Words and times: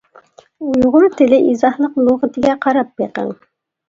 ئۇيغۇر 0.69 1.03
تىلى 1.19 1.37
ئىزاھلىق 1.51 1.99
لۇغىتىگە 2.07 2.55
قاراپ 2.65 2.91
بېقىڭ. 3.03 3.31